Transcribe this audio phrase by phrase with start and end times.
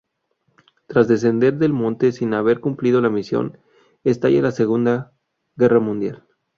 [0.87, 3.59] Tras descender del monte sin haber cumplido la misión,
[4.03, 5.13] estalla la Segunda
[5.55, 6.25] Guerra Mundial.